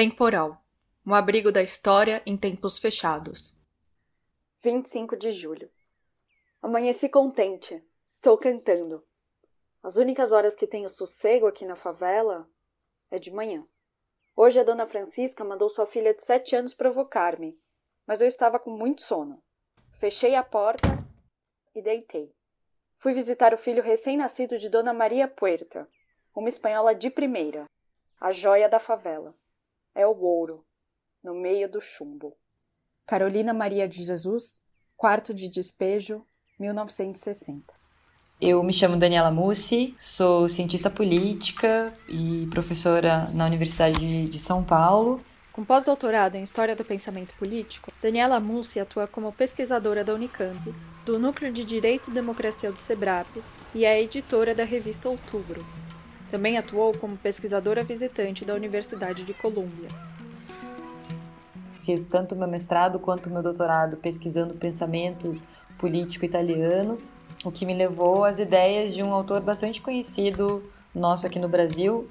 [0.00, 0.64] Temporal
[1.04, 3.54] um abrigo da história em tempos fechados.
[4.62, 5.70] 25 de julho.
[6.62, 7.84] Amanheci contente.
[8.08, 9.04] Estou cantando.
[9.82, 12.48] As únicas horas que tenho sossego aqui na favela
[13.10, 13.62] é de manhã.
[14.34, 17.60] Hoje a dona Francisca mandou sua filha de sete anos provocar-me,
[18.06, 19.42] mas eu estava com muito sono.
[19.98, 20.88] Fechei a porta
[21.74, 22.34] e deitei.
[23.00, 25.86] Fui visitar o filho recém-nascido de Dona Maria Puerta,
[26.34, 27.66] uma espanhola de primeira,
[28.18, 29.38] a joia da favela.
[29.94, 30.64] É o ouro,
[31.22, 32.36] no meio do chumbo.
[33.06, 34.60] Carolina Maria de Jesus,
[34.96, 36.24] quarto de despejo,
[36.58, 37.74] 1960.
[38.40, 45.20] Eu me chamo Daniela Mussi, sou cientista política e professora na Universidade de São Paulo.
[45.52, 50.72] Com pós-doutorado em História do Pensamento Político, Daniela Mussi atua como pesquisadora da Unicamp,
[51.04, 53.26] do Núcleo de Direito e Democracia do SEBRAP
[53.74, 55.66] e é editora da revista Outubro.
[56.30, 59.88] Também atuou como pesquisadora visitante da Universidade de Colômbia.
[61.82, 65.40] Fiz tanto meu mestrado quanto meu doutorado pesquisando pensamento
[65.78, 66.98] político italiano,
[67.44, 70.62] o que me levou às ideias de um autor bastante conhecido
[70.94, 72.08] nosso aqui no Brasil,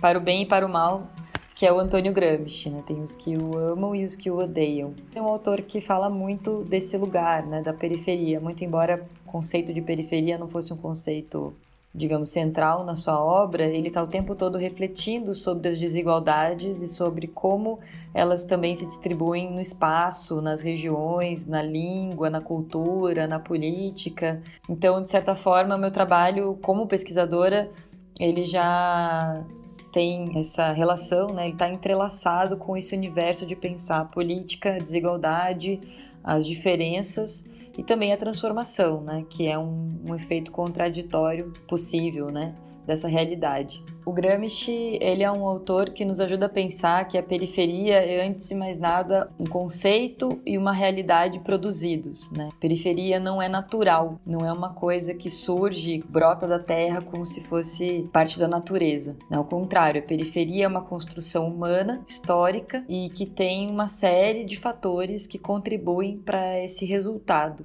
[0.00, 1.06] para o bem e para o mal,
[1.54, 2.82] que é o Antônio Gramsci, né?
[2.84, 4.94] Tem os que o amam e os que o odeiam.
[5.14, 9.72] É um autor que fala muito desse lugar, né, da periferia, muito embora o conceito
[9.72, 11.54] de periferia não fosse um conceito
[11.94, 16.88] digamos, central na sua obra, ele está o tempo todo refletindo sobre as desigualdades e
[16.88, 17.78] sobre como
[18.14, 24.42] elas também se distribuem no espaço, nas regiões, na língua, na cultura, na política.
[24.68, 27.70] Então, de certa forma, meu trabalho como pesquisadora,
[28.18, 29.44] ele já
[29.92, 31.44] tem essa relação, né?
[31.44, 35.78] ele está entrelaçado com esse universo de pensar política, desigualdade,
[36.24, 37.44] as diferenças
[37.76, 42.54] e também a transformação, né, que é um, um efeito contraditório possível, né,
[42.86, 43.82] dessa realidade.
[44.04, 48.26] O Gramsci, ele é um autor que nos ajuda a pensar que a periferia é
[48.26, 52.48] antes de mais nada um conceito e uma realidade produzidos, né?
[52.58, 57.42] Periferia não é natural, não é uma coisa que surge, brota da terra como se
[57.42, 59.16] fosse parte da natureza.
[59.30, 64.44] Não, ao contrário, a periferia é uma construção humana, histórica e que tem uma série
[64.44, 67.64] de fatores que contribuem para esse resultado.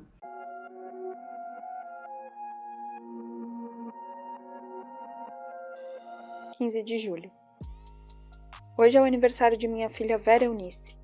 [6.58, 7.30] 15 de julho.
[8.82, 10.98] Hoje é o aniversário de minha filha Vera Eunice.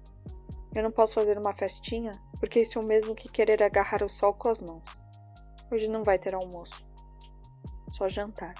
[0.76, 2.10] Eu não posso fazer uma festinha
[2.40, 4.84] porque isso é o mesmo que querer agarrar o sol com as mãos.
[5.72, 6.84] Hoje não vai ter almoço,
[7.96, 8.56] só jantar.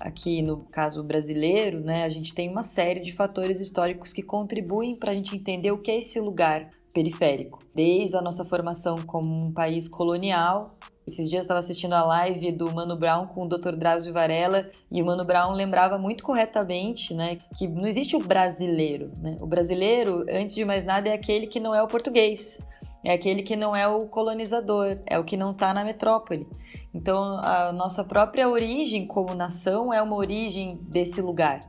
[0.00, 4.94] Aqui no caso brasileiro, né, a gente tem uma série de fatores históricos que contribuem
[4.94, 7.58] para a gente entender o que é esse lugar periférico.
[7.74, 10.70] Desde a nossa formação como um país colonial,
[11.06, 13.76] esses dias estava assistindo a live do Mano Brown com o Dr.
[13.76, 19.12] Drauzio Varela e o Mano Brown lembrava muito corretamente, né, que não existe o brasileiro,
[19.20, 19.36] né?
[19.40, 22.60] O brasileiro, antes de mais nada, é aquele que não é o português.
[23.04, 26.44] É aquele que não é o colonizador, é o que não está na metrópole.
[26.92, 31.60] Então, a nossa própria origem como nação é uma origem desse lugar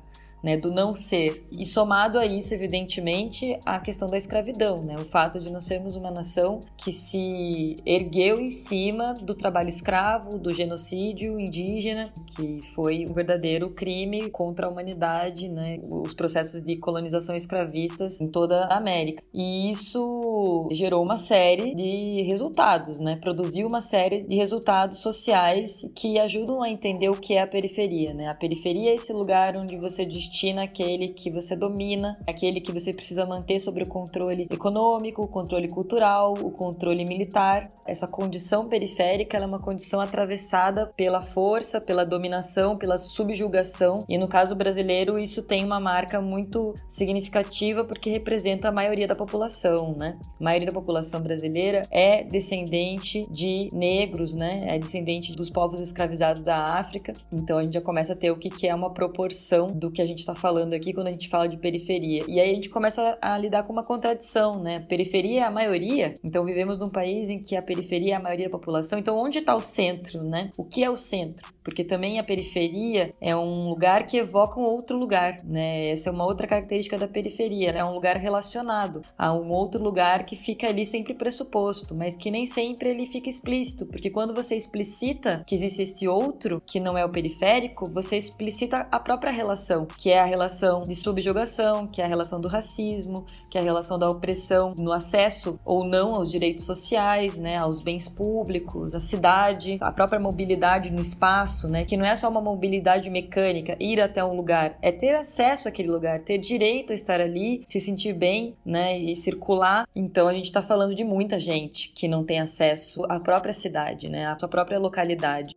[0.44, 1.46] né, do não ser.
[1.52, 5.96] E somado a isso, evidentemente, a questão da escravidão, né, o fato de nós sermos
[5.96, 13.06] uma nação que se ergueu em cima do trabalho escravo, do genocídio indígena, que foi
[13.06, 18.78] um verdadeiro crime contra a humanidade, né, os processos de colonização escravistas em toda a
[18.78, 19.24] América.
[19.34, 26.20] E isso gerou uma série de resultados, né, produziu uma série de resultados sociais que
[26.20, 28.28] ajudam a entender o que é a periferia, né?
[28.28, 32.94] A periferia é esse lugar onde você destina aquele que você domina, aquele que você
[32.94, 37.70] precisa manter sobre o controle econômico, o controle cultural, o controle militar.
[37.86, 44.00] Essa condição periférica é uma condição atravessada pela força, pela dominação, pela subjugação.
[44.10, 49.16] E no caso brasileiro, isso tem uma marca muito significativa porque representa a maioria da
[49.16, 50.18] população, né?
[50.40, 54.62] A maioria da população brasileira é descendente de negros, né?
[54.66, 57.14] É descendente dos povos escravizados da África.
[57.32, 60.06] Então a gente já começa a ter o que é uma proporção do que a
[60.06, 62.24] gente gente está falando aqui quando a gente fala de periferia.
[62.28, 64.80] E aí a gente começa a lidar com uma contradição, né?
[64.80, 68.48] Periferia é a maioria, então vivemos num país em que a periferia é a maioria
[68.48, 68.98] da população.
[68.98, 70.52] Então onde está o centro, né?
[70.58, 71.54] O que é o centro?
[71.64, 75.90] Porque também a periferia é um lugar que evoca um outro lugar, né?
[75.90, 77.80] Essa é uma outra característica da periferia, né?
[77.80, 82.32] É um lugar relacionado a um outro lugar que fica ali sempre pressuposto, mas que
[82.32, 86.98] nem sempre ele fica explícito, porque quando você explicita que existe esse outro que não
[86.98, 91.86] é o periférico, você explicita a própria relação, que que é a relação de subjugação,
[91.86, 95.84] que é a relação do racismo, que é a relação da opressão no acesso ou
[95.84, 101.68] não aos direitos sociais, né, aos bens públicos, à cidade, a própria mobilidade no espaço,
[101.68, 105.68] né, que não é só uma mobilidade mecânica, ir até um lugar, é ter acesso
[105.68, 109.86] àquele lugar, ter direito a estar ali, se sentir bem, né, e circular.
[109.94, 114.08] Então a gente está falando de muita gente que não tem acesso à própria cidade,
[114.08, 115.54] né, à sua própria localidade.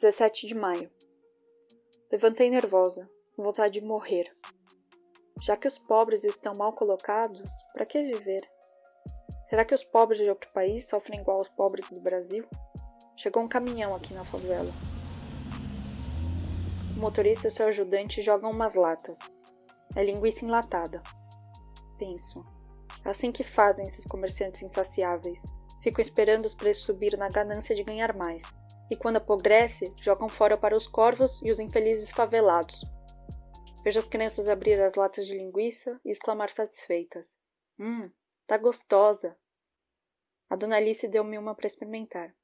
[0.00, 0.90] 17 de maio.
[2.10, 4.28] Levantei nervosa, com vontade de morrer.
[5.44, 8.40] Já que os pobres estão mal colocados, para que viver?
[9.48, 12.44] Será que os pobres de outro país sofrem igual aos pobres do Brasil?
[13.16, 14.72] Chegou um caminhão aqui na favela.
[16.96, 19.16] O motorista e seu ajudante jogam umas latas.
[19.94, 21.00] É linguiça enlatada.
[21.96, 22.44] Penso.
[23.04, 25.40] Assim que fazem esses comerciantes insaciáveis.
[25.80, 28.42] Ficam esperando os preços subir na ganância de ganhar mais.
[28.90, 32.97] E quando apodrece, jogam fora para os corvos e os infelizes favelados.
[33.88, 37.34] Vejo as crianças abrir as latas de linguiça e exclamar satisfeitas:
[37.78, 38.10] Hum,
[38.46, 39.34] tá gostosa!
[40.50, 42.36] A dona Alice deu-me uma para experimentar,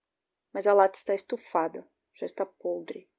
[0.55, 3.11] mas a lata está estufada, já está podre.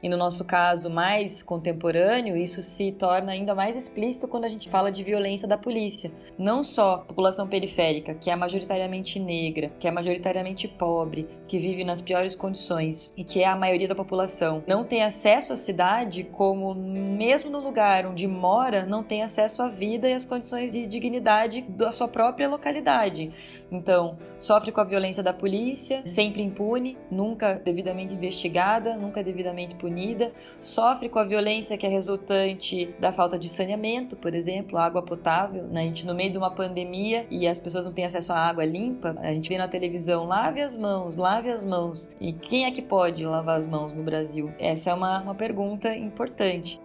[0.00, 4.68] E no nosso caso mais contemporâneo, isso se torna ainda mais explícito quando a gente
[4.68, 6.12] fala de violência da polícia.
[6.38, 11.82] Não só a população periférica, que é majoritariamente negra, que é majoritariamente pobre, que vive
[11.82, 16.22] nas piores condições e que é a maioria da população, não tem acesso à cidade,
[16.22, 20.86] como mesmo no lugar onde mora, não tem acesso à vida e às condições de
[20.86, 23.32] dignidade da sua própria localidade.
[23.70, 29.87] Então, sofre com a violência da polícia, sempre impune, nunca devidamente investigada, nunca devidamente punida
[29.88, 35.02] punida, sofre com a violência que é resultante da falta de saneamento, por exemplo, água
[35.02, 35.64] potável.
[35.64, 35.80] Né?
[35.80, 38.64] A gente, no meio de uma pandemia e as pessoas não têm acesso à água
[38.64, 42.14] limpa, a gente vê na televisão: lave as mãos, lave as mãos.
[42.20, 44.52] E quem é que pode lavar as mãos no Brasil?
[44.58, 46.80] Essa é uma, uma pergunta importante.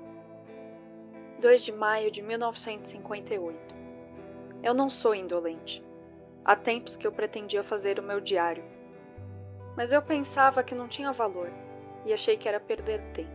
[1.41, 3.75] 2 de maio de 1958.
[4.63, 5.83] Eu não sou indolente.
[6.45, 8.63] Há tempos que eu pretendia fazer o meu diário.
[9.75, 11.51] Mas eu pensava que não tinha valor
[12.05, 13.29] e achei que era perder tempo.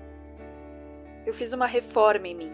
[1.27, 2.53] Eu fiz uma reforma em mim.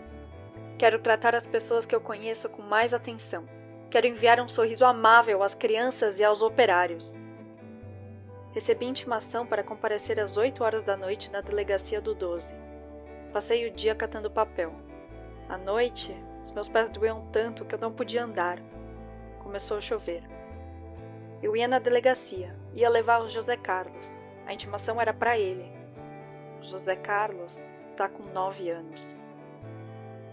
[0.79, 3.45] Quero tratar as pessoas que eu conheço com mais atenção.
[3.91, 7.15] Quero enviar um sorriso amável às crianças e aos operários.
[8.53, 12.55] Recebi intimação para comparecer às 8 horas da noite na delegacia do 12.
[13.33, 14.73] Passei o dia catando papel.
[15.49, 18.59] À noite, os meus pés doíam tanto que eu não podia andar.
[19.41, 20.23] Começou a chover.
[21.43, 24.07] Eu ia na delegacia, ia levar o José Carlos.
[24.47, 25.84] A intimação era para ele.
[26.65, 27.53] José Carlos
[27.91, 29.03] está com 9 anos.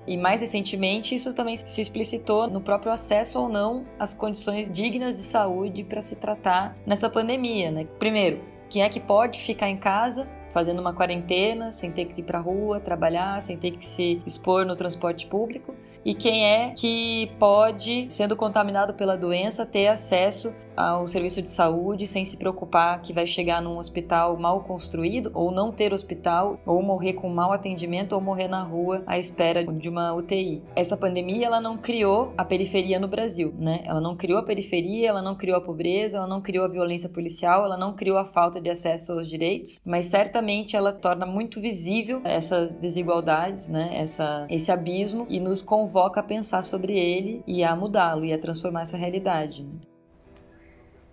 [0.08, 5.16] E mais recentemente, isso também se explicitou no próprio acesso ou não às condições dignas
[5.16, 7.70] de saúde para se tratar nessa pandemia.
[7.70, 7.88] Né?
[8.00, 12.24] Primeiro, quem é que pode ficar em casa fazendo uma quarentena, sem ter que ir
[12.24, 15.74] para a rua trabalhar, sem ter que se expor no transporte público?
[16.04, 22.08] E quem é que pode, sendo contaminado pela doença, ter acesso ao serviço de saúde
[22.08, 26.82] sem se preocupar que vai chegar num hospital mal construído ou não ter hospital ou
[26.82, 30.64] morrer com mau atendimento ou morrer na rua à espera de uma UTI.
[30.76, 33.82] Essa pandemia ela não criou a periferia no Brasil, né?
[33.84, 37.10] Ela não criou a periferia, ela não criou a pobreza, ela não criou a violência
[37.10, 40.41] policial, ela não criou a falta de acesso aos direitos, mas certamente
[40.76, 43.90] ela torna muito visível essas desigualdades, né?
[43.94, 48.40] Essa esse abismo e nos convoca a pensar sobre ele e a mudá-lo e a
[48.40, 49.64] transformar essa realidade.
[49.64, 49.80] Né?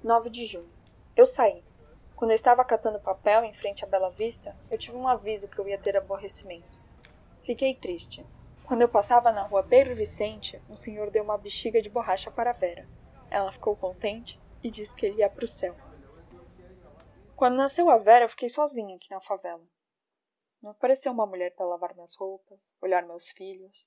[0.02, 0.68] 9 de junho.
[1.16, 1.62] Eu saí.
[2.16, 5.58] Quando eu estava catando papel em frente à Bela Vista, eu tive um aviso que
[5.58, 6.78] eu ia ter aborrecimento.
[7.44, 8.24] Fiquei triste.
[8.64, 12.52] Quando eu passava na rua Pedro Vicente, um senhor deu uma bexiga de borracha para
[12.52, 12.86] Vera.
[13.30, 15.74] Ela ficou contente e disse que ele ia para o céu.
[17.38, 19.64] Quando nasceu a Vera, eu fiquei sozinha aqui na favela.
[20.60, 23.86] Não apareceu uma mulher para lavar minhas roupas, olhar meus filhos.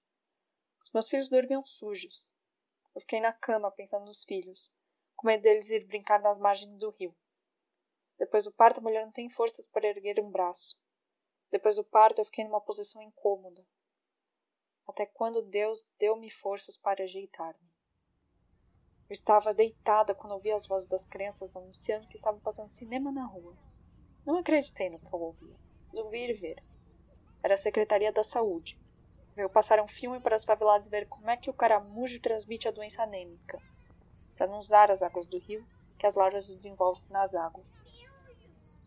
[0.86, 2.31] Os meus filhos dormiam sujos.
[2.96, 4.72] Eu fiquei na cama pensando nos filhos,
[5.17, 7.13] com medo deles ir brincar nas margens do rio.
[8.17, 10.79] Depois do parto, a mulher não tem forças para erguer um braço.
[11.51, 13.67] Depois do parto, eu fiquei numa posição incômoda.
[14.88, 17.71] Até quando Deus deu-me forças para ajeitar-me.
[19.12, 23.25] Eu estava deitada quando ouvi as vozes das crianças anunciando que estavam fazendo cinema na
[23.25, 23.53] rua.
[24.25, 25.53] Não acreditei no que eu ouvia.
[25.91, 26.63] Resolvi ir ver.
[27.44, 28.77] Era a Secretaria da Saúde.
[29.36, 32.72] Veio passar um filme para os favelados ver como é que o caramujo transmite a
[32.72, 33.62] doença anêmica
[34.38, 35.62] para não usar as águas do rio,
[36.00, 37.70] que as larvas desenvolvem-se nas águas.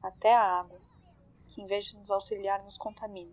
[0.03, 0.79] Até a água,
[1.51, 3.31] que em vez de nos auxiliar, nos contamina.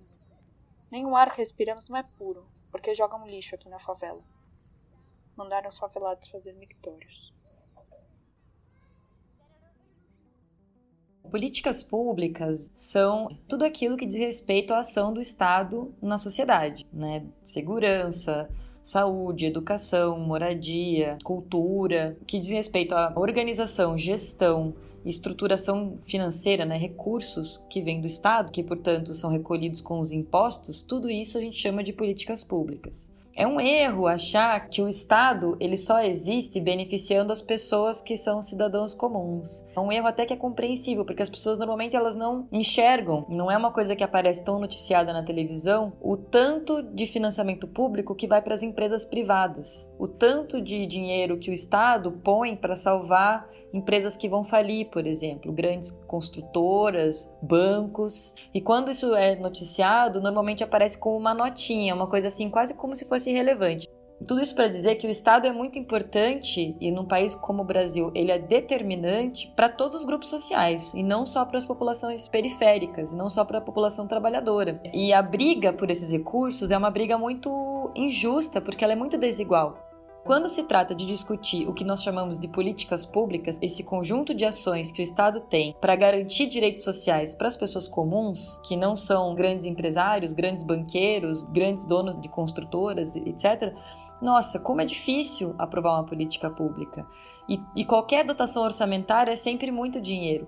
[0.91, 4.21] Nem o ar que respiramos não é puro, porque jogam lixo aqui na favela.
[5.41, 7.33] Mandaram os favelados fazer mictórios.
[11.31, 17.25] Políticas públicas são tudo aquilo que diz respeito à ação do Estado na sociedade, né?
[17.41, 18.48] Segurança,
[18.83, 27.81] saúde, educação, moradia, cultura, que diz respeito à organização, gestão, estruturação financeira, né, recursos que
[27.81, 31.83] vêm do Estado, que portanto são recolhidos com os impostos, tudo isso a gente chama
[31.83, 33.12] de políticas públicas.
[33.33, 38.41] É um erro achar que o Estado ele só existe beneficiando as pessoas que são
[38.41, 39.65] cidadãos comuns.
[39.75, 43.50] É um erro até que é compreensível, porque as pessoas normalmente elas não enxergam, não
[43.50, 48.27] é uma coisa que aparece tão noticiada na televisão, o tanto de financiamento público que
[48.27, 53.50] vai para as empresas privadas, o tanto de dinheiro que o Estado põe para salvar
[53.73, 58.35] empresas que vão falir, por exemplo, grandes construtoras, bancos.
[58.53, 62.95] E quando isso é noticiado, normalmente aparece como uma notinha, uma coisa assim, quase como
[62.95, 63.87] se fosse irrelevante.
[64.27, 67.65] Tudo isso para dizer que o Estado é muito importante e num país como o
[67.65, 72.29] Brasil ele é determinante para todos os grupos sociais e não só para as populações
[72.29, 74.79] periféricas, não só para a população trabalhadora.
[74.93, 79.17] E a briga por esses recursos é uma briga muito injusta porque ela é muito
[79.17, 79.90] desigual.
[80.23, 84.45] Quando se trata de discutir o que nós chamamos de políticas públicas, esse conjunto de
[84.45, 88.95] ações que o Estado tem para garantir direitos sociais para as pessoas comuns, que não
[88.95, 93.73] são grandes empresários, grandes banqueiros, grandes donos de construtoras, etc.,
[94.21, 97.07] nossa, como é difícil aprovar uma política pública.
[97.49, 100.47] E, e qualquer dotação orçamentária é sempre muito dinheiro.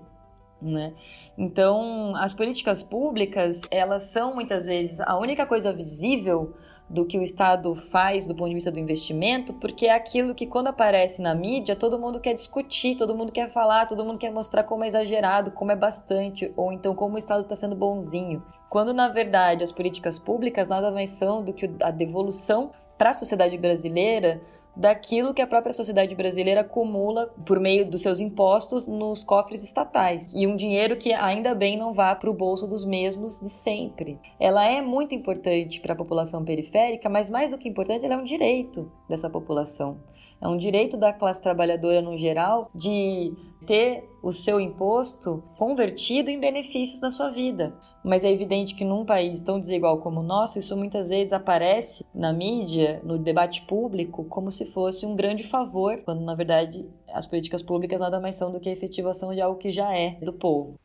[0.62, 0.94] Né?
[1.36, 6.54] Então, as políticas públicas, elas são muitas vezes a única coisa visível
[6.88, 10.46] do que o Estado faz do ponto de vista do investimento, porque é aquilo que
[10.46, 14.30] quando aparece na mídia, todo mundo quer discutir, todo mundo quer falar, todo mundo quer
[14.30, 18.42] mostrar como é exagerado, como é bastante, ou então como o Estado está sendo bonzinho.
[18.68, 23.14] Quando na verdade as políticas públicas nada mais são do que a devolução para a
[23.14, 24.40] sociedade brasileira
[24.76, 30.32] daquilo que a própria sociedade brasileira acumula por meio dos seus impostos nos cofres estatais.
[30.34, 34.18] E um dinheiro que ainda bem não vá para o bolso dos mesmos de sempre.
[34.38, 38.18] Ela é muito importante para a população periférica, mas mais do que importante, ela é
[38.18, 39.98] um direito dessa população.
[40.40, 43.32] É um direito da classe trabalhadora no geral de
[43.66, 47.74] ter o seu imposto convertido em benefícios na sua vida.
[48.04, 52.04] Mas é evidente que num país tão desigual como o nosso, isso muitas vezes aparece
[52.14, 57.26] na mídia, no debate público, como se fosse um grande favor, quando na verdade as
[57.26, 60.34] políticas públicas nada mais são do que a efetivação de algo que já é do
[60.34, 60.78] povo.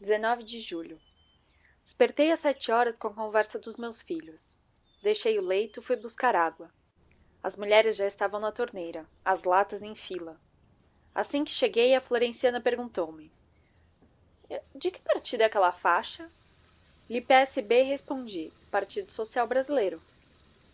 [0.00, 0.98] 19 de julho.
[1.84, 4.56] Despertei às sete horas com a conversa dos meus filhos.
[5.02, 6.70] Deixei o leito fui buscar água.
[7.42, 10.40] As mulheres já estavam na torneira, as latas em fila.
[11.14, 13.30] Assim que cheguei, a Florenciana perguntou-me:
[14.74, 16.30] De que partido é aquela faixa?
[17.08, 20.02] Li PSB e respondi: Partido Social Brasileiro.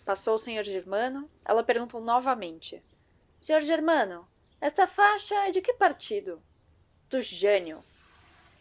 [0.04, 2.82] Passou o senhor Germano, ela perguntou novamente:
[3.42, 4.26] Senhor Germano,
[4.58, 6.42] esta faixa é de que partido?
[7.10, 7.84] Do Jânio.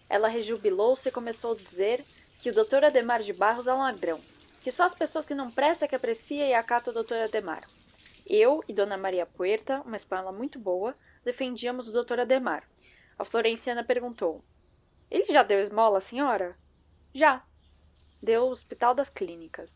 [0.10, 2.04] Ela rejubilou-se e começou a dizer
[2.42, 4.20] que o doutor Ademar de Barros é um ladrão,
[4.62, 7.64] que só as pessoas que não prestam que aprecia e acata o doutor Ademar.
[8.28, 12.20] Eu e Dona Maria Puerta, uma espanhola muito boa, defendíamos o Dr.
[12.20, 12.68] Ademar.
[13.18, 14.44] A Florenciana perguntou:
[15.10, 16.58] Ele já deu esmola, senhora?
[17.14, 17.44] Já.
[18.22, 19.72] Deu o Hospital das Clínicas.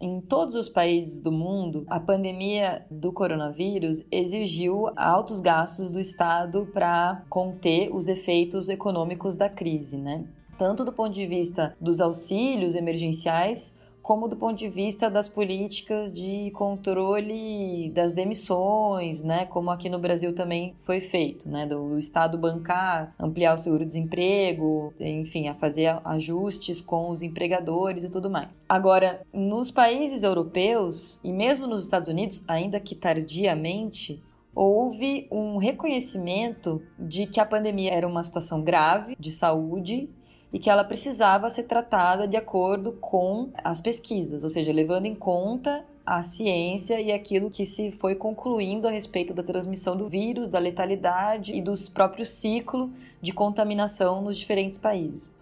[0.00, 6.66] Em todos os países do mundo, a pandemia do coronavírus exigiu altos gastos do Estado
[6.74, 10.26] para conter os efeitos econômicos da crise, né?
[10.58, 16.12] Tanto do ponto de vista dos auxílios emergenciais, como do ponto de vista das políticas
[16.12, 22.36] de controle das demissões, né, como aqui no Brasil também foi feito, né, do Estado
[22.36, 28.48] bancar, ampliar o seguro-desemprego, enfim, a fazer ajustes com os empregadores e tudo mais.
[28.68, 34.22] Agora, nos países europeus e mesmo nos Estados Unidos, ainda que tardiamente,
[34.54, 40.10] houve um reconhecimento de que a pandemia era uma situação grave de saúde
[40.52, 45.14] e que ela precisava ser tratada de acordo com as pesquisas, ou seja, levando em
[45.14, 50.48] conta a ciência e aquilo que se foi concluindo a respeito da transmissão do vírus,
[50.48, 52.90] da letalidade e dos próprios ciclo
[53.20, 55.34] de contaminação nos diferentes países.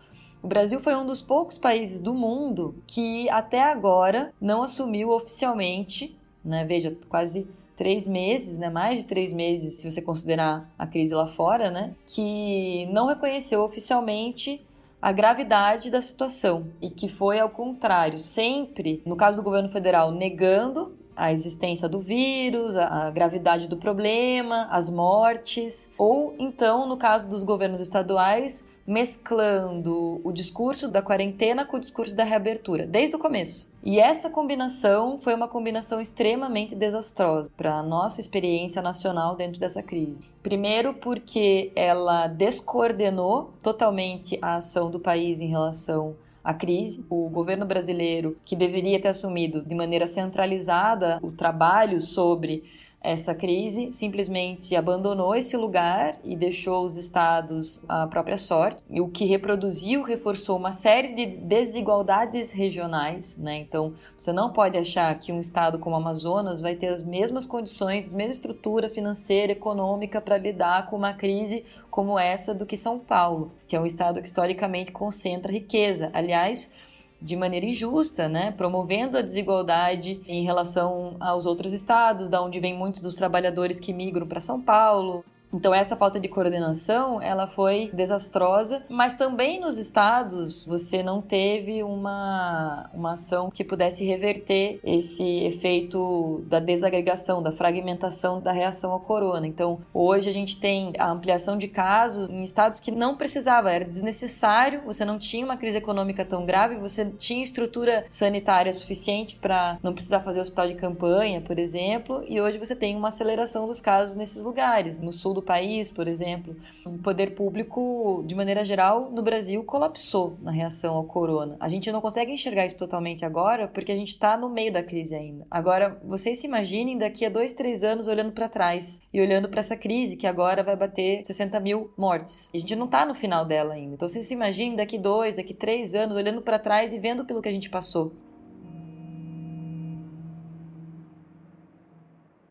[0.43, 6.17] O Brasil foi um dos poucos países do mundo que até agora não assumiu oficialmente,
[6.45, 11.15] né, veja, quase três meses, né, mais de três meses, se você considerar a crise
[11.15, 14.65] lá fora, né, que não reconheceu oficialmente
[15.01, 20.13] a gravidade da situação e que foi ao contrário, sempre, no caso do governo federal,
[20.13, 27.29] negando a existência do vírus, a gravidade do problema, as mortes, ou então, no caso
[27.29, 33.19] dos governos estaduais, mesclando o discurso da quarentena com o discurso da reabertura, desde o
[33.19, 33.71] começo.
[33.85, 39.83] E essa combinação foi uma combinação extremamente desastrosa para a nossa experiência nacional dentro dessa
[39.83, 40.25] crise.
[40.43, 47.05] Primeiro, porque ela descoordenou totalmente a ação do país em relação à crise.
[47.09, 52.65] O governo brasileiro, que deveria ter assumido de maneira centralizada o trabalho sobre
[53.03, 59.25] essa crise, simplesmente abandonou esse lugar e deixou os estados à própria sorte, o que
[59.25, 63.57] reproduziu, reforçou uma série de desigualdades regionais, né?
[63.57, 67.47] Então, você não pode achar que um estado como o Amazonas vai ter as mesmas
[67.47, 72.77] condições, a mesma estrutura financeira, econômica para lidar com uma crise como essa do que
[72.77, 76.11] São Paulo, que é um estado que historicamente concentra riqueza.
[76.13, 76.73] Aliás,
[77.21, 82.75] de maneira injusta, né, promovendo a desigualdade em relação aos outros estados, da onde vêm
[82.75, 85.25] muitos dos trabalhadores que migram para São Paulo.
[85.53, 91.83] Então essa falta de coordenação, ela foi desastrosa, mas também nos estados você não teve
[91.83, 99.01] uma, uma ação que pudesse reverter esse efeito da desagregação, da fragmentação da reação ao
[99.01, 99.47] corona.
[99.47, 103.85] Então hoje a gente tem a ampliação de casos em estados que não precisava, era
[103.85, 109.79] desnecessário, você não tinha uma crise econômica tão grave, você tinha estrutura sanitária suficiente para
[109.83, 113.81] não precisar fazer hospital de campanha, por exemplo, e hoje você tem uma aceleração dos
[113.81, 115.01] casos nesses lugares.
[115.01, 116.55] No sul do país, por exemplo,
[116.85, 121.57] o poder público, de maneira geral, no Brasil, colapsou na reação ao corona.
[121.59, 124.83] A gente não consegue enxergar isso totalmente agora porque a gente está no meio da
[124.83, 125.47] crise ainda.
[125.51, 129.61] Agora, vocês se imaginem daqui a dois, três anos olhando para trás e olhando para
[129.61, 132.51] essa crise que agora vai bater 60 mil mortes.
[132.53, 133.95] E a gente não está no final dela ainda.
[133.95, 137.41] Então, vocês se imaginem daqui dois, daqui três anos olhando para trás e vendo pelo
[137.41, 138.13] que a gente passou.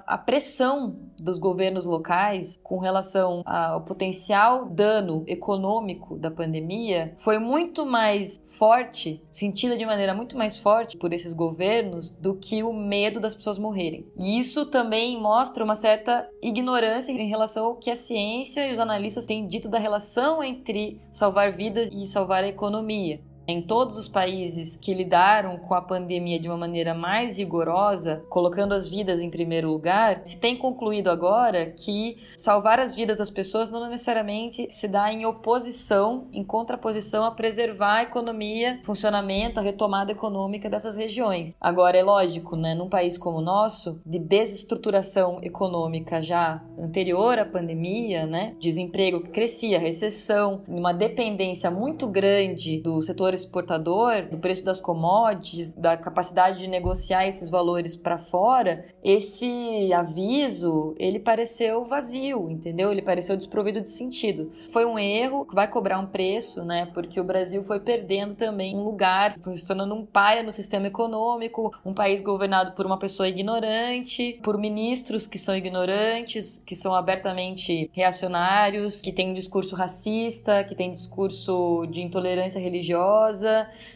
[0.10, 7.86] A pressão dos governos locais com relação ao potencial dano econômico da pandemia foi muito
[7.86, 13.20] mais forte, sentida de maneira muito mais forte por esses governos do que o medo
[13.20, 14.08] das pessoas morrerem.
[14.18, 18.80] E isso também mostra uma certa ignorância em relação ao que a ciência e os
[18.80, 24.08] analistas têm dito da relação entre salvar vidas e salvar a economia em todos os
[24.08, 29.30] países que lidaram com a pandemia de uma maneira mais rigorosa, colocando as vidas em
[29.30, 34.88] primeiro lugar, se tem concluído agora que salvar as vidas das pessoas não necessariamente se
[34.88, 41.56] dá em oposição, em contraposição a preservar a economia, funcionamento, a retomada econômica dessas regiões.
[41.60, 47.46] Agora é lógico, né, num país como o nosso, de desestruturação econômica já anterior à
[47.46, 54.64] pandemia, né, desemprego que crescia, recessão, uma dependência muito grande do setor exportador, do preço
[54.64, 62.50] das commodities, da capacidade de negociar esses valores para fora, esse aviso, ele pareceu vazio,
[62.50, 62.92] entendeu?
[62.92, 64.52] Ele pareceu desprovido de sentido.
[64.72, 66.88] Foi um erro, vai cobrar um preço, né?
[66.94, 70.88] Porque o Brasil foi perdendo também um lugar, foi se tornando um paia no sistema
[70.88, 76.94] econômico, um país governado por uma pessoa ignorante, por ministros que são ignorantes, que são
[76.94, 83.29] abertamente reacionários, que têm um discurso racista, que têm discurso de intolerância religiosa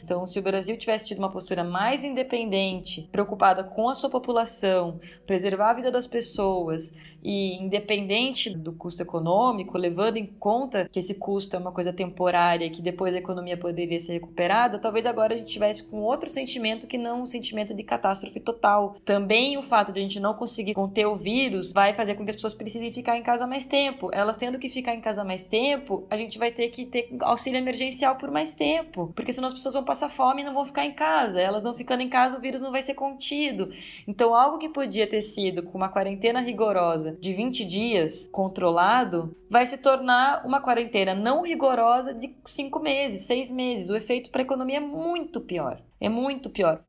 [0.04, 5.00] então, se o Brasil tivesse tido uma postura mais independente, preocupada com a sua população,
[5.26, 6.94] preservar a vida das pessoas
[7.24, 12.70] e independente do custo econômico, levando em conta que esse custo é uma coisa temporária
[12.70, 16.86] que depois a economia poderia ser recuperada, talvez agora a gente tivesse com outro sentimento
[16.86, 18.98] que não um sentimento de catástrofe total.
[19.06, 22.30] Também o fato de a gente não conseguir conter o vírus vai fazer com que
[22.30, 24.10] as pessoas precisem ficar em casa mais tempo.
[24.12, 27.58] Elas tendo que ficar em casa mais tempo, a gente vai ter que ter auxílio
[27.58, 30.86] emergencial por mais tempo, porque senão as pessoas vão passar fome e não vão ficar
[30.86, 31.40] em casa.
[31.40, 33.70] Elas não ficando em casa, o vírus não vai ser contido.
[34.08, 39.66] Então, algo que podia ter sido com uma quarentena rigorosa de 20 dias controlado vai
[39.66, 43.90] se tornar uma quarentena não rigorosa de 5 meses, 6 meses.
[43.90, 45.82] O efeito para a economia é muito pior.
[46.00, 46.84] É muito pior.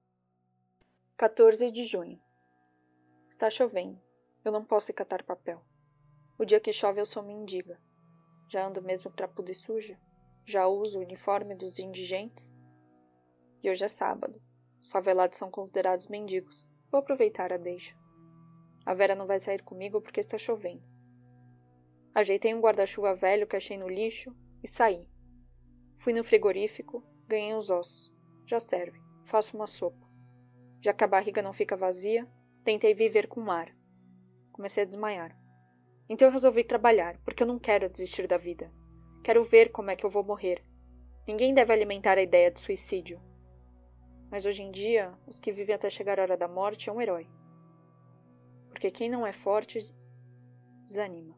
[1.16, 2.18] 14 de junho.
[3.30, 3.98] Está chovendo.
[4.44, 5.62] Eu não posso catar papel.
[6.38, 7.78] O dia que chove eu sou mendiga.
[8.50, 9.96] Já ando mesmo trapuda e suja?
[10.46, 12.52] Já uso o uniforme dos indigentes?
[13.62, 14.38] E hoje é sábado.
[14.78, 16.66] Os favelados são considerados mendigos.
[16.90, 17.96] Vou aproveitar a deixa.
[18.84, 20.82] A Vera não vai sair comigo porque está chovendo.
[22.14, 25.08] Ajeitei um guarda-chuva velho que achei no lixo e saí.
[26.00, 28.12] Fui no frigorífico, ganhei os ossos.
[28.46, 29.00] Já serve.
[29.24, 30.06] Faço uma sopa.
[30.82, 32.28] Já que a barriga não fica vazia,
[32.62, 33.74] tentei viver com ar.
[34.52, 35.34] Comecei a desmaiar.
[36.06, 38.70] Então eu resolvi trabalhar, porque eu não quero desistir da vida.
[39.24, 40.62] Quero ver como é que eu vou morrer.
[41.26, 43.18] Ninguém deve alimentar a ideia de suicídio.
[44.30, 47.00] Mas hoje em dia, os que vivem até chegar a hora da morte é um
[47.00, 47.26] herói.
[48.68, 49.90] porque quem não é forte
[50.86, 51.34] desanima.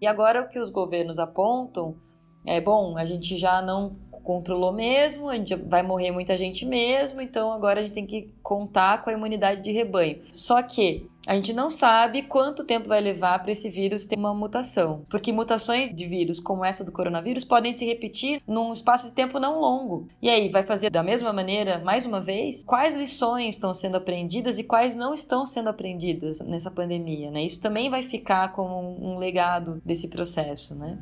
[0.00, 2.00] E agora o que os governos apontam
[2.46, 7.20] é bom, a gente já não controlou mesmo, a gente vai morrer muita gente mesmo,
[7.20, 10.22] então agora a gente tem que contar com a imunidade de rebanho.
[10.32, 14.32] Só que a gente não sabe quanto tempo vai levar para esse vírus ter uma
[14.32, 19.12] mutação, porque mutações de vírus como essa do coronavírus podem se repetir num espaço de
[19.12, 20.08] tempo não longo.
[20.22, 22.64] E aí, vai fazer da mesma maneira mais uma vez?
[22.64, 27.42] Quais lições estão sendo aprendidas e quais não estão sendo aprendidas nessa pandemia, né?
[27.42, 30.96] Isso também vai ficar como um legado desse processo, né?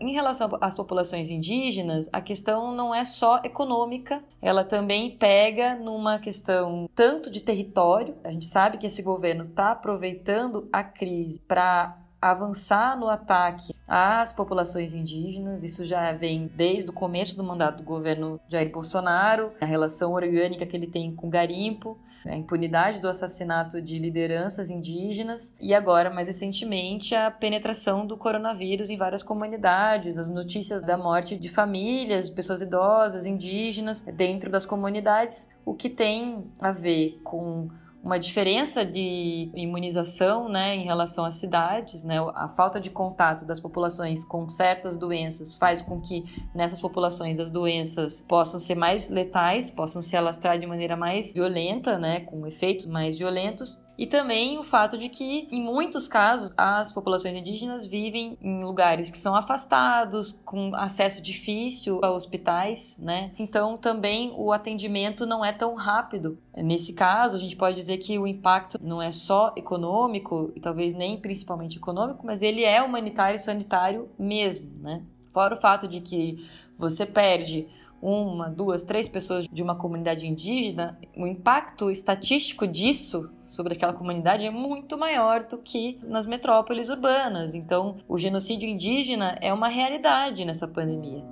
[0.00, 6.18] Em relação às populações indígenas, a questão não é só econômica, ela também pega numa
[6.18, 8.14] questão tanto de território.
[8.24, 14.32] A gente sabe que esse governo está aproveitando a crise para avançar no ataque às
[14.32, 15.64] populações indígenas.
[15.64, 20.64] Isso já vem desde o começo do mandato do governo Jair Bolsonaro, a relação orgânica
[20.64, 26.10] que ele tem com o garimpo a impunidade do assassinato de lideranças indígenas e agora,
[26.10, 32.28] mais recentemente, a penetração do coronavírus em várias comunidades, as notícias da morte de famílias,
[32.28, 37.70] de pessoas idosas, indígenas dentro das comunidades, o que tem a ver com
[38.02, 43.60] uma diferença de imunização né, em relação às cidades, né, a falta de contato das
[43.60, 49.70] populações com certas doenças faz com que nessas populações as doenças possam ser mais letais,
[49.70, 54.64] possam se alastrar de maneira mais violenta, né, com efeitos mais violentos, e também o
[54.64, 60.40] fato de que, em muitos casos, as populações indígenas vivem em lugares que são afastados,
[60.42, 63.30] com acesso difícil a hospitais, né?
[63.38, 66.38] Então, também o atendimento não é tão rápido.
[66.56, 70.94] Nesse caso, a gente pode dizer que o impacto não é só econômico, e talvez
[70.94, 75.02] nem principalmente econômico, mas ele é humanitário e sanitário mesmo, né?
[75.30, 77.68] Fora o fato de que você perde
[78.00, 84.44] uma, duas, três pessoas de uma comunidade indígena, o impacto estatístico disso sobre aquela comunidade
[84.44, 87.54] é muito maior do que nas metrópoles urbanas.
[87.54, 91.24] Então, o genocídio indígena é uma realidade nessa pandemia.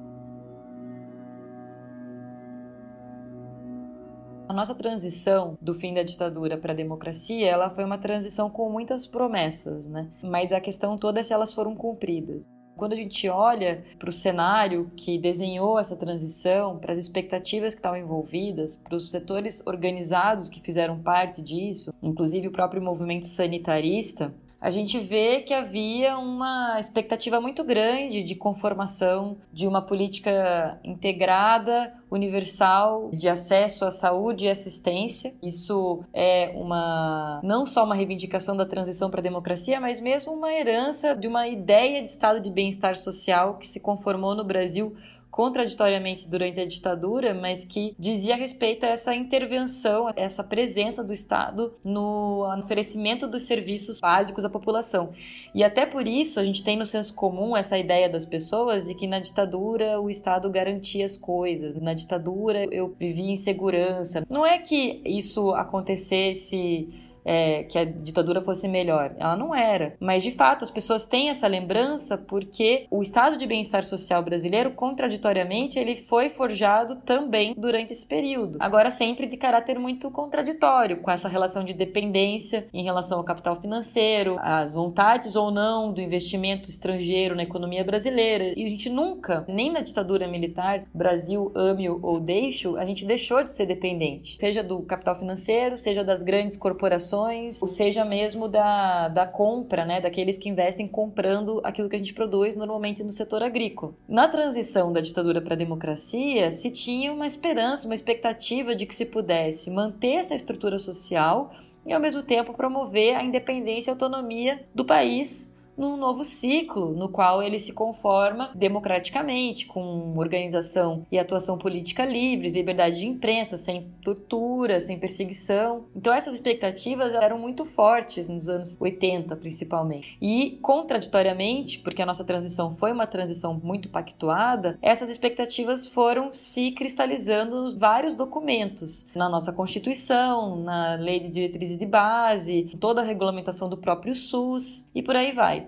[4.48, 8.70] A nossa transição do fim da ditadura para a democracia, ela foi uma transição com
[8.70, 10.09] muitas promessas, né?
[10.22, 12.42] Mas a questão toda é se elas foram cumpridas.
[12.78, 17.80] Quando a gente olha para o cenário que desenhou essa transição, para as expectativas que
[17.80, 24.32] estavam envolvidas, para os setores organizados que fizeram parte disso, inclusive o próprio movimento sanitarista,
[24.60, 31.94] a gente vê que havia uma expectativa muito grande de conformação de uma política integrada,
[32.10, 35.32] universal, de acesso à saúde e assistência.
[35.40, 40.52] Isso é uma não só uma reivindicação da transição para a democracia, mas mesmo uma
[40.52, 44.96] herança de uma ideia de estado de bem-estar social que se conformou no Brasil
[45.30, 51.74] contraditoriamente durante a ditadura, mas que dizia respeito a essa intervenção, essa presença do Estado
[51.84, 55.10] no oferecimento dos serviços básicos à população.
[55.54, 58.94] E até por isso a gente tem no senso comum essa ideia das pessoas de
[58.94, 64.24] que na ditadura o Estado garantia as coisas, na ditadura eu vivia em segurança.
[64.28, 66.88] Não é que isso acontecesse
[67.24, 69.14] é, que a ditadura fosse melhor.
[69.18, 69.94] Ela não era.
[70.00, 74.70] Mas, de fato, as pessoas têm essa lembrança porque o estado de bem-estar social brasileiro,
[74.72, 78.59] contraditoriamente, ele foi forjado também durante esse período.
[78.61, 83.57] Agora, sempre de caráter muito contraditório, com essa relação de dependência em relação ao capital
[83.57, 88.52] financeiro, as vontades ou não do investimento estrangeiro na economia brasileira.
[88.57, 93.42] E a gente nunca, nem na ditadura militar, Brasil ame ou deixe, a gente deixou
[93.42, 97.17] de ser dependente, seja do capital financeiro, seja das grandes corporações
[97.61, 102.14] ou seja mesmo da, da compra, né, daqueles que investem comprando aquilo que a gente
[102.14, 103.94] produz normalmente no setor agrícola.
[104.09, 108.94] Na transição da ditadura para a democracia, se tinha uma esperança, uma expectativa de que
[108.94, 111.52] se pudesse manter essa estrutura social
[111.87, 117.08] e ao mesmo tempo promover a independência e autonomia do país num novo ciclo no
[117.08, 123.88] qual ele se conforma democraticamente, com organização e atuação política livre, liberdade de imprensa, sem
[124.02, 125.84] tortura, sem perseguição.
[125.94, 130.18] Então essas expectativas eram muito fortes nos anos 80, principalmente.
[130.20, 136.72] E contraditoriamente, porque a nossa transição foi uma transição muito pactuada, essas expectativas foram se
[136.72, 143.04] cristalizando nos vários documentos, na nossa Constituição, na Lei de Diretrizes de Base, toda a
[143.04, 145.67] regulamentação do próprio SUS e por aí vai.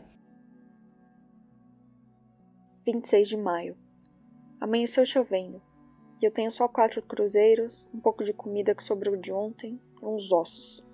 [2.93, 3.77] 26 de maio.
[4.61, 5.63] Amanheceu chovendo,
[6.21, 10.05] e eu tenho só quatro cruzeiros, um pouco de comida que sobrou de ontem e
[10.05, 10.85] uns ossos.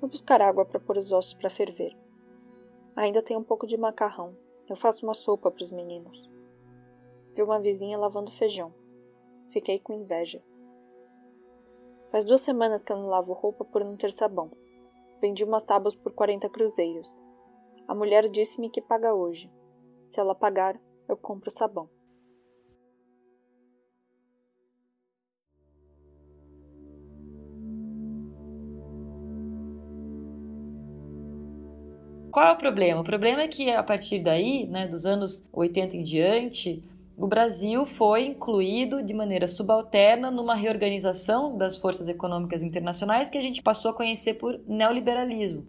[0.00, 1.96] Vou buscar água para pôr os ossos para ferver.
[2.94, 4.36] Ainda tem um pouco de macarrão.
[4.68, 6.30] Eu faço uma sopa para os meninos.
[7.34, 8.72] Vi uma vizinha lavando feijão.
[9.50, 10.40] Fiquei com inveja.
[12.12, 14.52] Faz duas semanas que eu não lavo roupa por não ter sabão.
[15.20, 17.20] Vendi umas tábuas por 40 cruzeiros.
[17.88, 19.50] A mulher disse-me que paga hoje.
[20.08, 21.88] Se ela pagar, eu compro sabão.
[32.32, 33.02] Qual é o problema?
[33.02, 36.82] O problema é que a partir daí, né, dos anos 80 em diante,
[37.14, 43.42] o Brasil foi incluído de maneira subalterna numa reorganização das forças econômicas internacionais que a
[43.42, 45.66] gente passou a conhecer por neoliberalismo.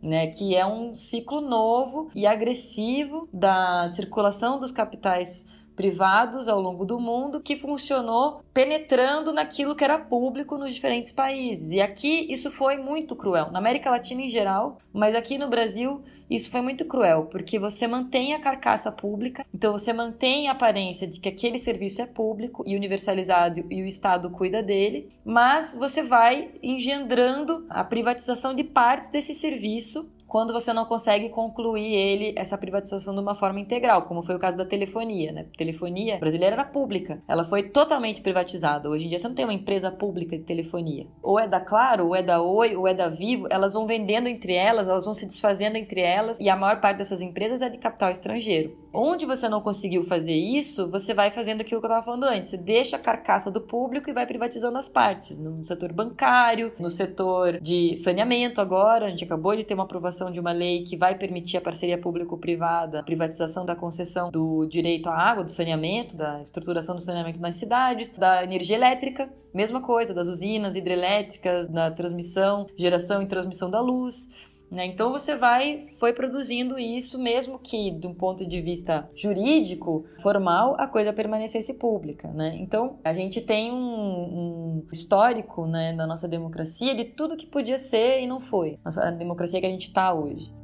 [0.00, 5.44] Né, que é um ciclo novo e agressivo da circulação dos capitais
[5.78, 11.70] privados ao longo do mundo que funcionou penetrando naquilo que era público nos diferentes países.
[11.70, 16.02] E aqui isso foi muito cruel, na América Latina em geral, mas aqui no Brasil
[16.28, 21.06] isso foi muito cruel, porque você mantém a carcaça pública, então você mantém a aparência
[21.06, 26.02] de que aquele serviço é público e universalizado e o Estado cuida dele, mas você
[26.02, 32.58] vai engendrando a privatização de partes desse serviço quando você não consegue concluir ele, essa
[32.58, 35.32] privatização de uma forma integral, como foi o caso da telefonia.
[35.32, 35.46] Né?
[35.52, 38.90] A telefonia brasileira era pública, ela foi totalmente privatizada.
[38.90, 41.06] Hoje em dia você não tem uma empresa pública de telefonia.
[41.22, 44.28] Ou é da Claro, ou é da Oi, ou é da Vivo, elas vão vendendo
[44.28, 47.70] entre elas, elas vão se desfazendo entre elas, e a maior parte dessas empresas é
[47.70, 48.76] de capital estrangeiro.
[49.00, 52.50] Onde você não conseguiu fazer isso, você vai fazendo aquilo que eu estava falando antes.
[52.50, 55.38] Você deixa a carcaça do público e vai privatizando as partes.
[55.38, 60.32] No setor bancário, no setor de saneamento agora, a gente acabou de ter uma aprovação
[60.32, 65.08] de uma lei que vai permitir a parceria público-privada, a privatização da concessão do direito
[65.08, 70.12] à água, do saneamento, da estruturação do saneamento nas cidades, da energia elétrica, mesma coisa,
[70.12, 74.28] das usinas hidrelétricas, da transmissão, geração e transmissão da luz.
[74.70, 74.86] Né?
[74.86, 80.76] Então você vai foi produzindo isso, mesmo que de um ponto de vista jurídico, formal,
[80.78, 82.28] a coisa permanecesse pública.
[82.28, 82.56] Né?
[82.56, 87.78] Então a gente tem um, um histórico né, da nossa democracia de tudo que podia
[87.78, 88.78] ser e não foi.
[88.84, 90.57] A democracia que a gente está hoje.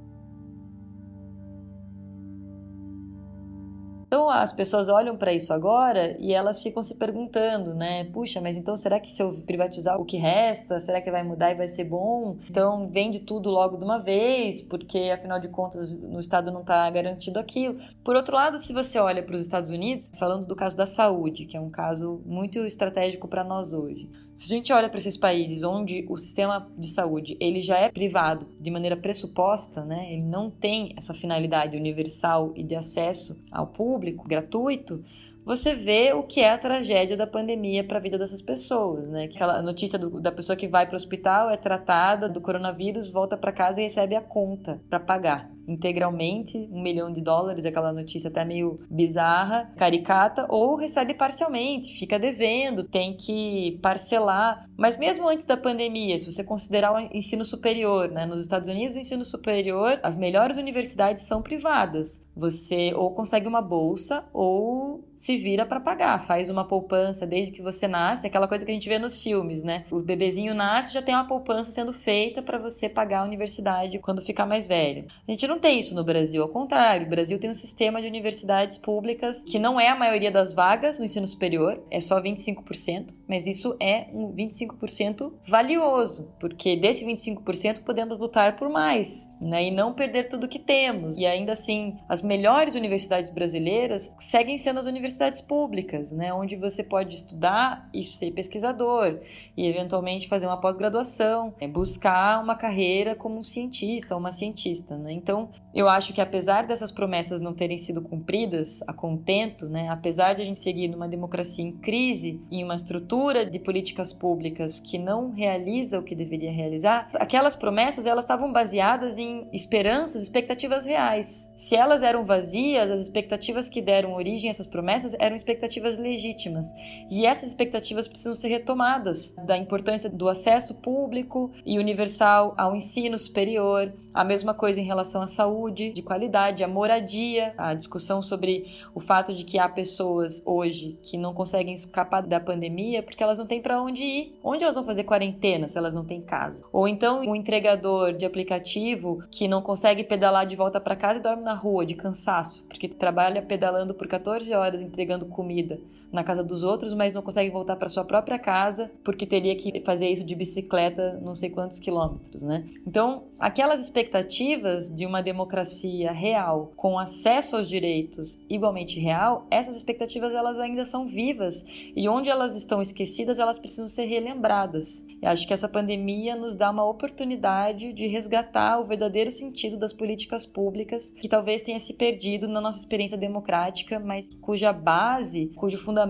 [4.15, 8.05] Então as pessoas olham para isso agora e elas ficam se perguntando, né?
[8.05, 11.51] Puxa, mas então será que se eu privatizar o que resta, será que vai mudar
[11.51, 12.37] e vai ser bom?
[12.49, 16.89] Então vende tudo logo de uma vez, porque afinal de contas no estado não está
[16.91, 17.81] garantido aquilo.
[18.05, 21.45] Por outro lado, se você olha para os Estados Unidos, falando do caso da saúde,
[21.45, 24.09] que é um caso muito estratégico para nós hoje.
[24.35, 27.89] Se a gente olha para esses países onde o sistema de saúde ele já é
[27.89, 30.13] privado de maneira pressuposta, né?
[30.13, 35.05] Ele não tem essa finalidade universal e de acesso ao público gratuito
[35.45, 39.25] você vê o que é a tragédia da pandemia para a vida dessas pessoas, né?
[39.25, 43.37] Aquela notícia do, da pessoa que vai para o hospital, é tratada do coronavírus, volta
[43.37, 48.29] para casa e recebe a conta para pagar integralmente, um milhão de dólares, aquela notícia
[48.29, 54.69] até meio bizarra, caricata, ou recebe parcialmente, fica devendo, tem que parcelar.
[54.77, 58.27] Mas mesmo antes da pandemia, se você considerar o ensino superior, né?
[58.27, 62.25] Nos Estados Unidos, o ensino superior, as melhores universidades são privadas.
[62.37, 67.63] Você ou consegue uma bolsa ou se vira para pagar, faz uma poupança desde que
[67.63, 69.85] você nasce, aquela coisa que a gente vê nos filmes, né?
[69.91, 74.21] O bebezinho nasce já tem uma poupança sendo feita para você pagar a universidade quando
[74.21, 75.07] ficar mais velho.
[75.27, 78.07] A gente não tem isso no Brasil, ao contrário, o Brasil tem um sistema de
[78.07, 83.15] universidades públicas que não é a maioria das vagas no ensino superior, é só 25%,
[83.29, 89.65] mas isso é um 25% valioso, porque desse 25% podemos lutar por mais, né?
[89.65, 91.19] E não perder tudo que temos.
[91.19, 96.33] E ainda assim, as melhores universidades brasileiras seguem sendo as universidades públicas, né?
[96.33, 99.21] Onde você pode estudar e ser pesquisador
[99.57, 101.69] e eventualmente fazer uma pós-graduação, né?
[101.69, 105.13] buscar uma carreira como um cientista, uma cientista, né?
[105.13, 105.44] Então,
[105.75, 109.89] eu acho que apesar dessas promessas não terem sido cumpridas a contento, né?
[109.89, 114.79] Apesar de a gente seguir numa democracia em crise, em uma estrutura de políticas públicas
[114.79, 120.87] que não realiza o que deveria realizar, aquelas promessas elas estavam baseadas em esperanças, expectativas
[120.87, 121.53] reais.
[121.57, 126.73] Se elas eram vazias, as expectativas que deram origem a essas promessas eram expectativas legítimas.
[127.11, 133.19] E essas expectativas precisam ser retomadas da importância do acesso público e universal ao ensino
[133.19, 138.73] superior, a mesma coisa em relação à saúde de qualidade, à moradia, a discussão sobre
[138.95, 143.39] o fato de que há pessoas hoje que não conseguem escapar da pandemia porque elas
[143.39, 144.39] não têm para onde ir.
[144.43, 146.65] Onde elas vão fazer quarentena se elas não têm casa?
[146.73, 151.23] Ou então um entregador de aplicativo que não consegue pedalar de volta para casa e
[151.23, 155.81] dorme na rua de cansaço, porque trabalha pedalando por 14 horas entregando comida
[156.15, 159.81] na casa dos outros, mas não consegue voltar para sua própria casa porque teria que
[159.81, 162.65] fazer isso de bicicleta não sei quantos quilômetros, né?
[162.87, 170.35] Então, aquelas expectativas de uma democracia real, com acesso aos direitos igualmente real, essas expectativas
[170.35, 175.05] elas ainda são vivas e onde elas estão esquecidas, elas precisam ser relembradas.
[175.21, 179.93] E acho que essa pandemia nos dá uma oportunidade de resgatar o verdadeiro sentido das
[179.93, 185.79] políticas públicas, que talvez tenha se perdido na nossa experiência democrática, mas cuja base, cujo
[185.79, 186.04] fundamento,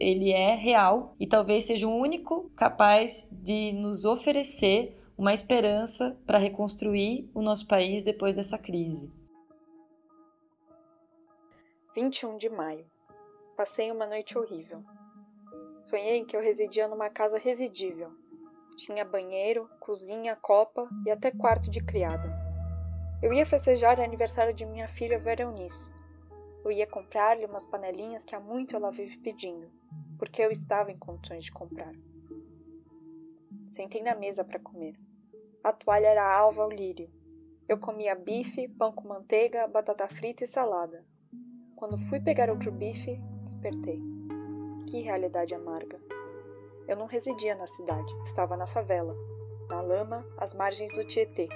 [0.00, 6.38] ele é real e talvez seja o único capaz de nos oferecer uma esperança para
[6.38, 9.12] reconstruir o nosso país depois dessa crise.
[11.94, 12.86] 21 de maio.
[13.56, 14.82] Passei uma noite horrível.
[15.84, 18.10] Sonhei que eu residia numa casa residível.
[18.78, 22.32] Tinha banheiro, cozinha, copa e até quarto de criada.
[23.22, 25.92] Eu ia festejar o aniversário de minha filha Veronice.
[26.64, 29.68] Eu ia comprar-lhe umas panelinhas que há muito ela vive pedindo,
[30.18, 31.92] porque eu estava em condições de comprar.
[33.72, 34.96] Sentei na mesa para comer.
[35.64, 37.10] A toalha era alva ao lírio.
[37.68, 41.04] Eu comia bife, pão com manteiga, batata frita e salada.
[41.74, 44.00] Quando fui pegar outro bife, despertei.
[44.86, 46.00] Que realidade amarga.
[46.86, 49.16] Eu não residia na cidade, estava na favela,
[49.68, 51.48] na lama, às margens do Tietê,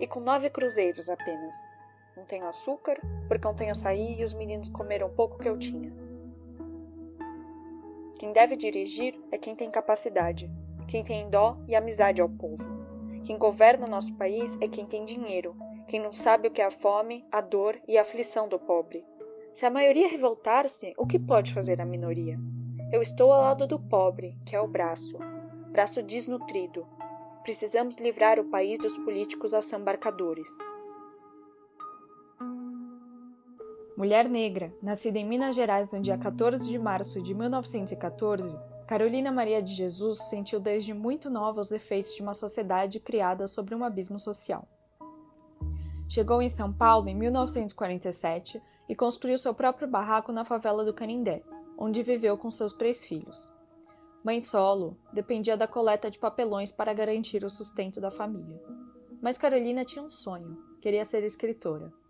[0.00, 1.54] e com nove cruzeiros apenas.
[2.16, 5.58] Não tenho açúcar, porque não tenho açaí e os meninos comeram o pouco que eu
[5.58, 5.92] tinha.
[8.18, 10.50] Quem deve dirigir é quem tem capacidade,
[10.86, 12.64] quem tem dó e amizade ao povo.
[13.24, 15.56] Quem governa nosso país é quem tem dinheiro,
[15.88, 19.04] quem não sabe o que é a fome, a dor e a aflição do pobre.
[19.54, 22.38] Se a maioria revoltar-se, o que pode fazer a minoria?
[22.92, 25.18] Eu estou ao lado do pobre, que é o braço,
[25.70, 26.86] braço desnutrido.
[27.42, 30.48] Precisamos livrar o país dos políticos assambarcadores.
[34.02, 39.62] Mulher negra, nascida em Minas Gerais no dia 14 de março de 1914, Carolina Maria
[39.62, 44.18] de Jesus sentiu desde muito nova os efeitos de uma sociedade criada sobre um abismo
[44.18, 44.66] social.
[46.08, 51.44] Chegou em São Paulo em 1947 e construiu seu próprio barraco na favela do Canindé,
[51.78, 53.52] onde viveu com seus três filhos.
[54.24, 58.60] Mãe solo, dependia da coleta de papelões para garantir o sustento da família.
[59.22, 62.01] Mas Carolina tinha um sonho, queria ser escritora.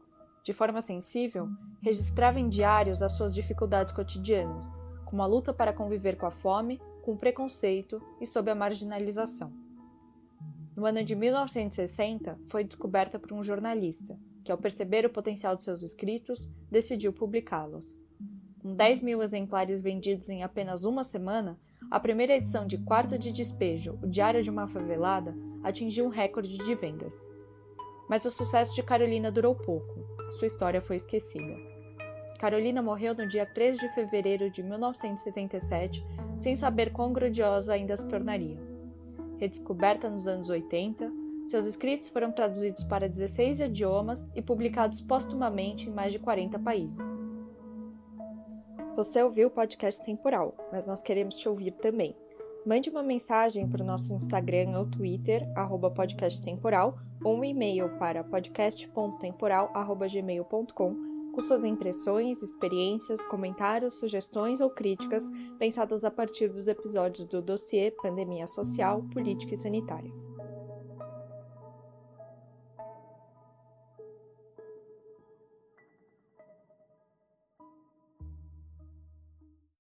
[0.43, 1.49] De forma sensível,
[1.81, 4.69] registrava em diários as suas dificuldades cotidianas
[5.13, 9.53] como a luta para conviver com a fome, com o preconceito e sob a marginalização.
[10.75, 15.65] No ano de 1960, foi descoberta por um jornalista, que, ao perceber o potencial de
[15.65, 17.95] seus escritos, decidiu publicá-los.
[18.63, 23.33] Com 10 mil exemplares vendidos em apenas uma semana, a primeira edição de Quarto de
[23.33, 27.15] Despejo, O Diário de uma Favelada, atingiu um recorde de vendas.
[28.09, 30.12] Mas o sucesso de Carolina durou pouco.
[30.33, 31.55] Sua história foi esquecida.
[32.39, 36.05] Carolina morreu no dia 3 de fevereiro de 1977,
[36.39, 38.59] sem saber quão grandiosa ainda se tornaria.
[39.39, 41.13] Redescoberta nos anos 80,
[41.49, 47.05] seus escritos foram traduzidos para 16 idiomas e publicados postumamente em mais de 40 países.
[48.97, 52.17] Você ouviu o podcast temporal, mas nós queremos te ouvir também.
[52.65, 55.43] Mande uma mensagem para o nosso Instagram ou Twitter,
[55.97, 65.25] podcasttemporal, ou um e-mail para podcast.temporal.gmail.com com suas impressões, experiências, comentários, sugestões ou críticas
[65.59, 70.32] pensadas a partir dos episódios do dossiê Pandemia Social, Política e Sanitária.